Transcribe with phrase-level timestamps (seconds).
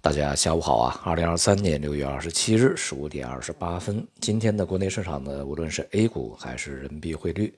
[0.00, 1.00] 大家下午好啊！
[1.04, 7.52] 二零二三年六月二十七日十五点二十八分，今天的国内市场呢，无论是 A 股还是人民币汇率，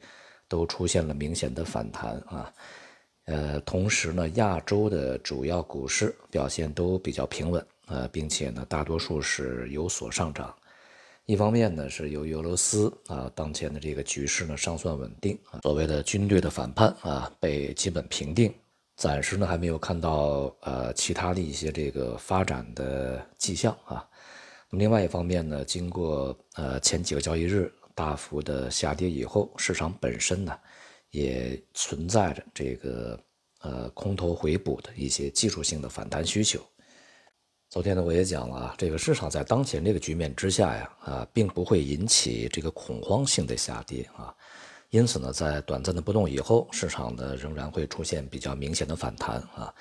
[0.48, 2.50] 都出现了明显的反弹啊。
[3.26, 10.53] 呃，同时呢，亚洲的主要股市表现都比较平稳，呃，并且呢，大多数是有所上涨。
[11.27, 18.51] 一方面呢，是由于俄罗斯啊，当前的这个局势呢尚算稳定啊，所谓的军队的反叛啊被基本平定。
[19.01, 24.06] 暂时呢还没有看到呃其他的一些这个发展的迹象啊。
[24.73, 30.55] 另外一方面呢，经过呃前几个交易日大幅的下跌以后，市场本身呢
[31.12, 33.19] 也存在着这个
[33.62, 36.61] 呃空头回补的一些技术性的反弹需求。
[37.70, 44.37] 昨天呢我也讲了啊，这个市场在当前这个局面之下呀啊，并不会引起这个恐慌性的下跌啊。
[44.91, 49.73] 因此呢，在短暂的波动以后，市场呢仍然会出现比较明显的反弹啊，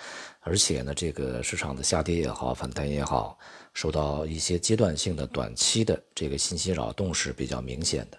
[0.41, 3.35] 而且呢，这个市场的下跌也好，反弹也好，
[3.73, 8.17] 受到一些阶段性的短期的这个信息扰动是比较明显的。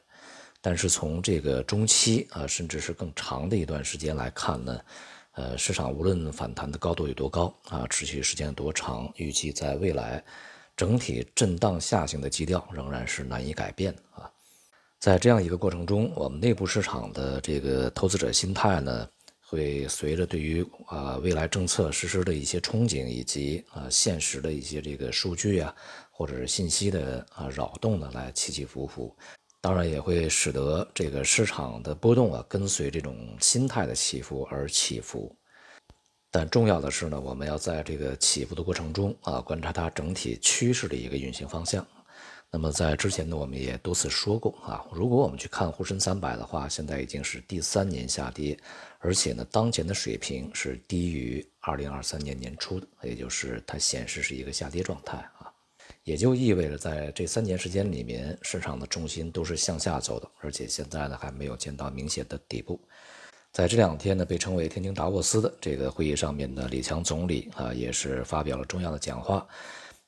[0.60, 4.80] 但是从这个中期啊，甚至是更长的一段时间来看呢，
[5.34, 10.22] 呃，市场无论反弹的高度有多高啊，持续时间有多长，预计在未来
[10.76, 14.28] 整体震荡下行的基调仍然是难以改变啊。
[15.00, 19.08] 在这样一个过程中，我们内部市场的这个投资者心态呢，
[19.40, 25.74] 会随着对于啊未来政策实施的一些憧憬，以及啊现实的一些这个数据啊，
[26.10, 29.16] 或者是信息的啊扰动呢，来起起伏伏。
[29.62, 35.34] 当然，也会使得这个市场的波动啊，跟随这种心态的起伏而起伏。
[36.30, 41.86] 但重要的是呢，我们要在这个起伏的过程中啊，观察它整体趋势的一个运行方向。
[42.52, 48.58] 那么在之前呢，我们也多次说过啊，如果我们去看沪深三百的话，现在已经是第三年下跌，
[48.98, 55.46] 而且呢，当前的水平是低于二零二三年年初的，也就是它显示是一个下跌状态啊，
[56.02, 62.80] 也就意味着在这三年时间里面，市场的重心都是向下走的，而且现在呢还没有见到明显的底部。
[63.52, 69.46] 在这两天呢，被称为天津达沃斯的这个会议上面的李强总理啊，也是发表了重要的讲话。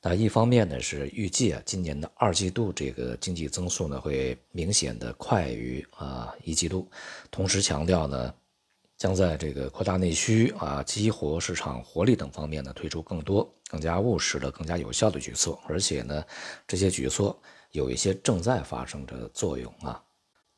[0.05, 6.91] 那一方面呢，是预计啊，今年的二季度这个经济增速呢会明显的快于啊一季度，
[7.31, 8.33] 同时强调呢，
[8.97, 16.21] 将在这个扩大内需啊、激活市场活力等方面呢推出更多、更加务实的、更加有效的举措，而且呢，
[16.67, 17.41] 这些举措
[17.71, 20.03] 有一些正在发生着作用啊。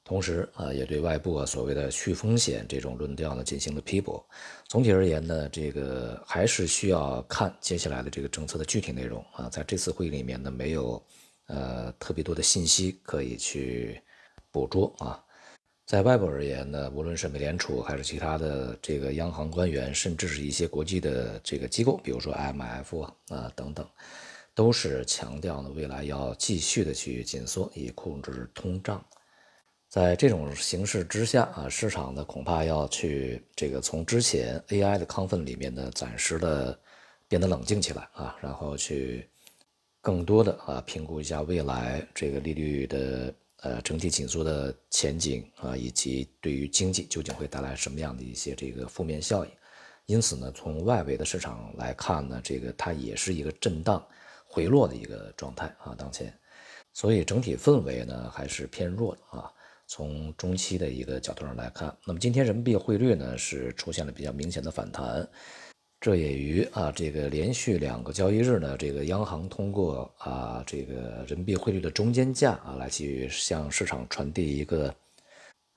[0.06, 4.24] 同时啊，也对外部啊所谓的去风险这种论调呢进行了批驳。
[4.68, 9.50] 总体而言呢，这个还是需要看接下来的这个政策的具体内容啊。
[9.50, 11.04] 在这次会议里面呢，没有
[11.48, 14.00] 呃特别多的信息可以去
[14.52, 15.20] 捕捉啊。
[15.88, 23.88] 在外部而言呢，无论是美联储还是其他的这个央行官员，甚至是一些国际的这个机构，比如说 IMF 啊等等，
[24.54, 29.04] 都是强调呢未来要继续的去紧缩，以控制通胀。
[29.96, 36.78] 在这种形势之下啊，市场呢恐怕要去这个从之前 AI 的亢奋里面呢，暂时的
[37.30, 39.26] 变得冷静起来啊，然后去
[40.02, 49.52] 更多的啊评估一下未来这个利率的呃整体紧缩的前景啊，以及对于经济究竟会带来什么样的一些这个负面效应。
[50.08, 54.06] 因此呢，从外围的市场来看呢，这个它也是一个震荡
[54.46, 56.38] 回落的一个状态啊，当前，
[56.92, 59.50] 所以整体氛围呢还是偏弱的啊。
[59.88, 65.28] 从中期的一个角度上来看，那么今天人民币汇率呢是出现了比较明显的反弹，
[66.00, 74.94] 这也与啊这个连续两个交易日呢，这个央行通过啊这个人民币汇率的中间价啊来去向市场传递一个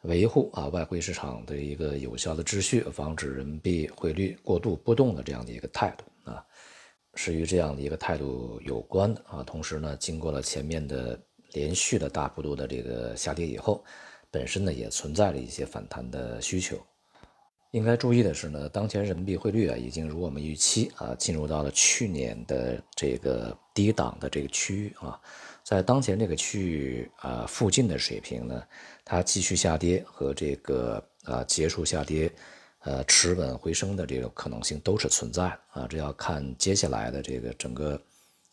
[0.02, 6.42] 维护啊外汇市场的一个有效的秩序，防止人民币汇率过度波动的这样的一个态度啊，
[7.14, 9.42] 是与这样的一个态度有关啊。
[9.42, 11.20] 同时呢，经过了前面的。
[11.52, 13.84] 连续的大幅度的这个下跌以后，
[14.30, 16.78] 本身呢也存在了一些反弹的需求。
[17.72, 25.20] 应该注意的是呢，当前人民币汇率啊已经如我们预期啊进入到了去年的这个低档的这个区域啊，
[25.62, 28.62] 在当前这个区域啊附近的水平呢，
[29.04, 32.32] 它继续下跌和这个啊结束下跌，
[32.80, 38.00] 呃持稳回升的这个可能性都是存在的啊，这要看接下来的这个整个。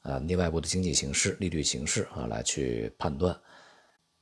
[0.06, 3.36] 啊，内外部的经济形势、利率形势啊，来去判断。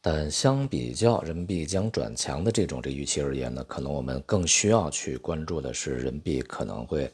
[0.01, 7.09] 但相比较人民币将转强的这种这预期而言呢，可能我们更需要去关注的是人民币可能会，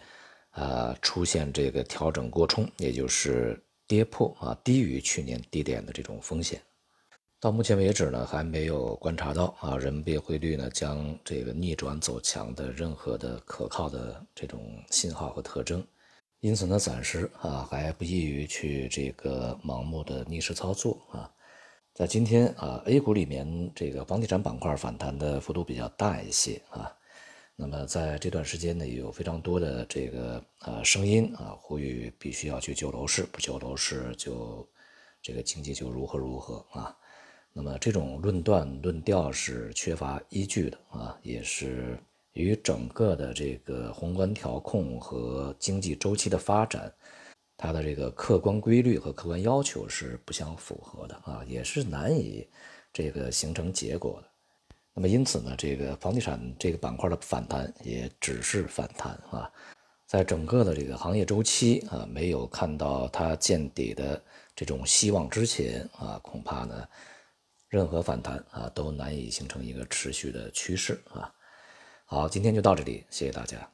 [0.51, 6.61] 啊出现这个调整过冲，也就是跌破啊低于去年低点的这种风险。
[7.39, 15.85] 到目前为止呢，还没有观察到啊人民币汇率呢将这个逆转走强的任何的可靠的这种信号和特征。
[16.41, 21.29] 因此呢，暂时啊还不宜于去这个盲目的逆势操作啊。
[21.93, 26.89] 在今天啊，A 股里面这个房地产板块反弹的幅度比较大一些啊。
[27.57, 34.65] 那么在这段时间呢，也有非常多的这个呃声音啊，呼吁必须要去救楼市，不救楼市就
[35.21, 36.95] 这个经济就如何如何啊。
[37.51, 41.99] 那么这种论断论调是缺乏依据的啊，也是
[42.33, 46.93] 与整个的这个宏观调控和经济周期的发展，
[47.57, 52.47] 它的这个客观规律和客观要求是不相符合的啊，也是难以
[52.93, 54.29] 这个形成结果的。
[54.93, 59.51] 那么因此呢，这个房地产这个板块的反弹也只是反弹啊，
[60.05, 64.21] 在整个的这个行业周期啊没有看到它见底的
[64.55, 66.87] 这种希望之前啊，恐怕呢
[67.69, 71.33] 任何反弹啊都难以形成一个持续的趋势啊。
[72.11, 73.69] 好，今天就到这里，谢谢大家。